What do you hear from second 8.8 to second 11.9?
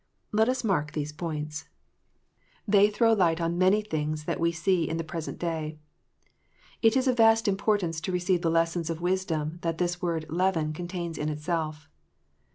of wisdom that this word "leaven" contains in itself.